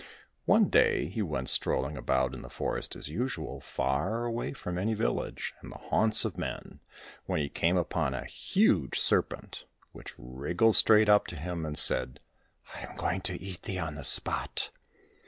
One 0.45 0.69
day 0.69 1.05
he 1.09 1.21
went 1.21 1.47
strolling 1.47 1.95
about 1.95 2.33
in 2.33 2.41
the 2.41 2.49
forest 2.49 2.95
as 2.95 3.07
usual, 3.07 3.59
far 3.59 4.31
from 4.55 4.79
any 4.79 4.95
village 4.95 5.53
and 5.61 5.71
the 5.71 5.77
haunts 5.77 6.25
of 6.25 6.39
men, 6.39 6.79
when 7.27 7.39
he 7.39 7.49
came 7.49 7.77
upon 7.77 8.15
a 8.15 8.25
huge 8.25 8.97
Serpent, 8.99 9.65
which 9.91 10.15
wriggled 10.17 10.75
straight 10.75 11.07
up 11.07 11.27
to 11.27 11.35
him 11.35 11.67
and 11.67 11.77
said, 11.77 12.19
*' 12.45 12.75
I 12.75 12.79
am 12.79 12.95
going 12.97 13.21
to 13.21 13.39
eat 13.39 13.61
thee 13.61 13.77
on 13.77 13.93
the 13.93 14.03
spot 14.03 14.71